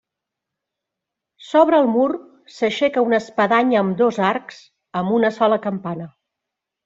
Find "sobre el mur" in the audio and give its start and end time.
1.47-2.07